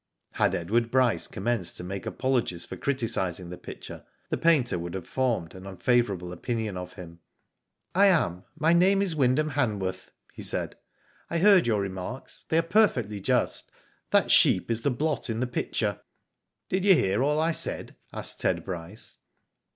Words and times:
Had 0.31 0.55
Edward 0.55 0.89
Bryce 0.89 1.27
commenced 1.27 1.77
to 1.77 1.83
make 1.83 2.07
apologies 2.07 2.65
for 2.65 2.75
criticising 2.75 3.51
the 3.51 3.55
picture, 3.59 4.03
the 4.29 4.37
painter 4.39 4.79
would 4.79 4.95
have 4.95 5.05
formed 5.05 5.53
an 5.53 5.67
un 5.67 5.77
favourable 5.77 6.31
opinion 6.33 6.75
of 6.75 6.93
him. 6.93 7.19
"I 7.93 8.07
am. 8.07 8.43
My 8.57 8.73
name 8.73 9.03
is 9.03 9.15
Wyndham 9.15 9.51
Hanworth,*' 9.51 10.09
he 10.33 10.41
said." 10.41 10.75
I 11.29 11.37
heard 11.37 11.67
your 11.67 11.81
remarks, 11.81 12.41
they 12.49 12.57
are 12.57 12.63
Digitized 12.63 12.63
by 12.63 12.67
Google 12.67 12.71
MVNDA, 12.71 12.73
41 12.81 12.87
perfectly 12.87 13.19
just. 13.21 13.71
That 14.09 14.31
sheep 14.31 14.71
is 14.71 14.81
the 14.81 14.89
blot 14.89 15.29
in 15.29 15.39
the 15.39 15.45
picture."" 15.45 16.01
Did 16.71 16.83
you 16.83 16.95
hear 16.95 17.21
all 17.21 17.39
I 17.39 17.51
said?" 17.51 17.95
asked 18.11 18.41
Ted 18.41 18.65
Bryce. 18.65 19.17